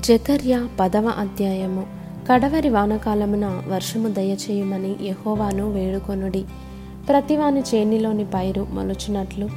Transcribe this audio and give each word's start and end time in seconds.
జకర్య 0.00 0.68
పదవ 0.80 1.12
అధ్యాయము. 1.18 1.86
కడవరి 2.30 2.68
వానకాలమున 2.68 3.62
వర్షము 3.68 4.08
దయచేయమని 4.08 4.96
యహోవాను 5.02 5.72
వేడుకొనుడి. 5.72 6.44
ప్రతివాని 7.08 7.60
చేనిలోని 7.60 8.24
పైరు 8.24 8.66
మొలచినట్లు 8.72 9.48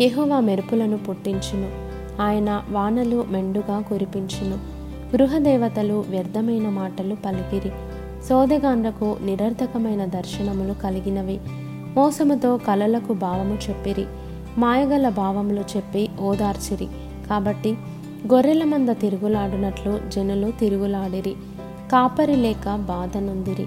యహోవా 0.00 0.40
మెరుపులను 0.40 0.98
పుట్టించును. 0.98 1.70
ఆయన 2.22 2.62
వానలు 2.70 3.24
మెండుగా 3.28 3.80
కురిపించును. 3.80 4.58
గృహదేవతలు 5.16 6.04
వ్యర్థమైన 6.08 6.68
మాటలు 6.68 7.14
పలికిరి. 7.14 7.72
సోదగాండ్రకు 8.28 9.16
నిరర్థకమైన 9.24 10.04
దర్శనములు 10.04 10.72
కలిగినవి. 10.72 11.40
మోసముతో 11.94 12.56
కలలకు 12.56 13.12
భావము 13.12 13.58
చెప్పిరి. 13.68 14.06
మాయగల 14.58 15.08
భావములు 15.08 15.64
చెప్పి 15.76 16.08
ఓదార్చిరి. 16.20 16.86
కాబట్టి 17.30 17.76
గొర్రెల 18.32 18.64
మంద 18.64 18.88
తిరుగులాడునట్లు 18.88 20.00
జనులు 20.08 20.50
తిరుగులాడిరి. 20.50 21.34
కాపరి 21.92 22.36
లేక 22.36 22.76
బాధ 22.76 23.16
నొందిరి. 23.16 23.66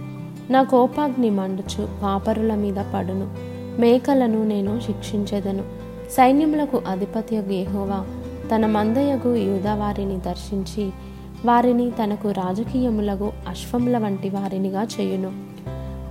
నా 0.53 0.63
కోపాగ్ని 0.63 1.29
మండుచు 1.29 1.88
కాపరుల 2.02 2.55
మీద 2.55 2.75
పడును. 2.93 3.31
మేకలను 3.81 4.43
నేను 4.43 4.79
శిక్షించెదను. 4.79 5.63
సైన్యములకు 6.12 6.81
అధిపత్యగు 6.88 7.45
గేహోవా 7.45 8.05
తన 8.55 8.65
మందయగు 8.65 9.35
యూదవారిని 9.35 10.17
దర్శించి 10.17 10.89
వారిని 11.45 11.91
తనకు 11.91 12.31
రాజకీయములకు 12.31 13.31
అశ్వముల 13.48 13.98
వంటి 13.98 14.29
వారినిగా 14.29 14.84
చేయును. 14.84 15.31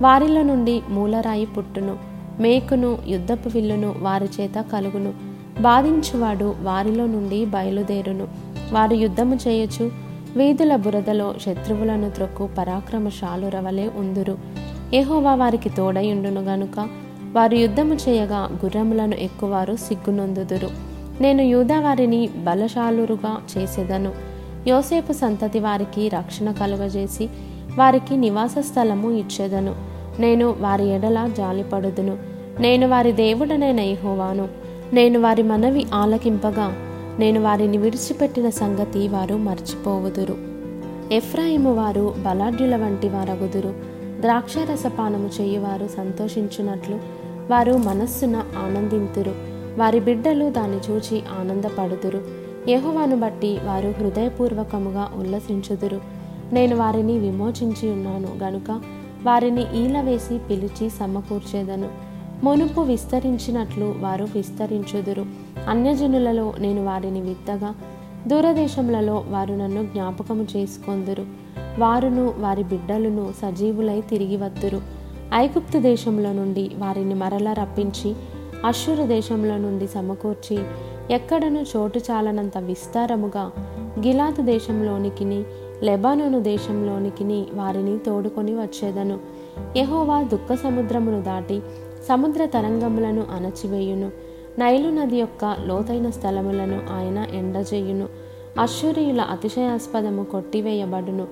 వారిలో 0.01 0.43
నుండి 0.43 0.81
మూలరాయి 0.89 1.45
పుట్టును. 1.45 1.97
మేకును 2.39 2.97
యుద్ధపు 3.07 3.49
విల్లును 3.49 3.95
వారి 3.99 4.29
చేత 4.41 4.65
కలుగును. 4.73 5.26
బాధించువాడు 5.61 6.55
వారిలో 6.61 7.05
నుండి 7.05 7.45
బయలుదేరును. 7.45 8.27
వారు 8.71 8.93
యుద్ధము 8.93 9.35
చేయొచ్చు. 9.35 9.91
వీధుల 10.37 10.75
బురదలో 10.75 11.33
శత్రువులను 11.41 12.09
త్రొక్కు 12.09 12.49
పరాక్రమశాలురవలే 12.57 13.91
ఉందురు. 13.97 14.37
ఏహోవా 14.93 15.35
వారికి 15.35 15.69
తోడయుండును 15.69 16.41
గనుక 16.41 16.87
వారు 17.31 17.55
యుద్ధము 17.55 17.93
చేయగా 17.93 18.37
గుర్రములను 18.37 19.15
ఎక్కువారు 19.15 19.75
సిగ్గునొందుదురు. 19.75 20.69
నేను 21.21 21.41
యూదా 21.41 21.79
వారిని 21.79 22.27
బలశాలురుగా 22.27 23.37
చేసేదను. 23.57 24.11
యోసేపు 24.67 25.13
సంతతి 25.13 25.59
వారికి 25.59 26.09
రక్షణ 26.09 26.51
కలుగజేసి 26.51 27.29
వారికి 27.77 28.17
నివాస 28.17 28.55
స్థలము 28.59 29.11
ఇచ్చేదను. 29.11 29.75
నేను 30.19 30.55
వారి 30.59 30.89
ఎడల 30.89 31.29
జాలిపడుదును. 31.37 32.17
నేను 32.59 32.87
వారి 32.87 33.11
దేవుడనైన 33.11 33.79
ఇహోవాను 33.79 34.66
నేను 34.93 35.19
వారి 35.19 35.43
మనవి 35.43 35.85
ఆలకింపగా 35.93 36.75
నేను 37.19 37.41
వారిని 37.41 37.77
విడిచిపెట్టిన 37.77 38.49
సంగతి 38.49 39.07
వారు 39.07 39.35
మర్చిపోవుదురు. 39.35 40.37
ఎఫ్రాయిము 41.11 41.75
వారు 41.75 42.15
బలాఢ్యుల 42.25 42.75
వంటి 42.75 43.09
వారగుదురు. 43.09 43.73
ద్రాక్షారసపానము 44.21 45.29
చేయువారు 45.41 45.87
సంతోషించున్నట్లు 45.87 46.95
వారు 47.51 47.73
మనస్సున 47.73 48.35
ఆనందింతురు. 48.35 49.35
వారి 49.77 49.99
బిడ్డలు 49.99 50.49
దాన్ని 50.49 50.77
చూచి 50.77 51.23
ఆనందపడుదురు. 51.39 52.21
యెహోవాను 52.67 53.19
బట్టి 53.19 53.57
వారు 53.63 53.93
హృదయపూర్వకముగా 53.99 55.11
ఉల్లసించుదురు. 55.15 56.01
నేను 56.53 56.75
వారిని 56.75 57.19
విమోచించి 57.19 57.91
ఉన్నాను 57.91 58.27
గనుక 58.43 58.81
వారిని 59.23 59.77
ఈలవేసి 59.77 60.37
పిలిచి 60.37 60.89
సమకూర్చేదను. 60.89 62.07
మునుపు 62.43 62.81
విస్తరించినట్లు 62.81 63.95
వారు 63.99 64.27
విస్తరించుదురు. 64.35 65.25
అన్యజనులలో 65.67 66.53
నేను 66.59 66.85
వారిని 66.85 67.21
విత్తగా 67.21 67.75
దూరదేశములలో 68.27 69.23
వారు 69.29 69.53
నన్ను 69.53 69.83
జ్ఞాపకము 69.83 70.47
చేసుకొందురు. 70.57 71.25
వారును 71.79 72.33
వారి 72.37 72.63
బిడ్డలను 72.63 73.33
సజీవులై 73.41 74.01
తిరిగి 74.01 74.37
వద్దురు 74.37 74.81
ఐగుప్తు 75.33 75.77
దేశంలో 75.77 76.33
నుండి 76.33 76.71
వారిని 76.77 77.13
మరల 77.13 77.53
రప్పించి 77.53 78.15
అశ్షూరు 78.65 79.03
దేశంలో 79.03 79.57
నుండి 79.57 79.87
సమకూర్చి 79.87 80.59
ఎక్కడను 81.11 81.65
చోటు 81.77 81.99
చాలనంత 81.99 82.57
విస్తారముగా 82.57 83.51
గిలాత్ 83.99 84.41
దేశంలోనికిని 84.41 85.43
లెబానోను 85.83 86.39
దేశంలోనికిని 86.39 87.45
వారిని 87.53 87.97
తోడుకొని 87.97 88.55
వచ్చేదను. 88.55 89.19
యహోవా 89.77 90.23
దుఃఖ 90.23 90.53
సముద్రమును 90.53 91.21
దాటి 91.21 91.61
సముద్ర 92.07 92.45
తరంగములను 92.45 93.23
అణచివేయును. 93.35 94.11
నైలు 94.59 94.89
నది 94.89 95.17
యొక్క 95.17 95.57
లోతైన 95.65 96.09
స్థలములను 96.09 96.81
ఆయన 96.93 97.25
ఎండజేయును. 97.33 98.07
అశ్వరీయుల 98.59 99.21
అతిశయాస్పదము 99.21 100.23
కొట్టివేయబడును. 100.23 101.27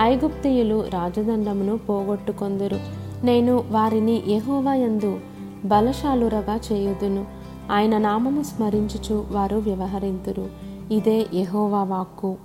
ఐగుప్తియులు 0.00 0.84
రాజదండమును 0.92 1.78
పోగొట్టుకొందురు. 1.78 2.76
నేను 3.24 3.64
వారిని 3.70 4.22
యెహోవా 4.28 4.74
యందు 4.74 5.20
బలశాలురగా 5.64 6.60
చేయుదును. 6.72 7.26
ఆయన 7.72 7.98
నామము 7.98 8.42
స్మరించుచు 8.42 9.24
వారు 9.30 9.56
వ్యవహరింతురు. 9.56 10.46
ఇదే 10.90 11.26
యహోవా 11.34 11.84
వాక్కు. 11.84 12.36